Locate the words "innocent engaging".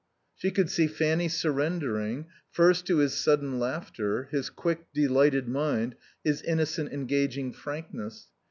6.41-7.53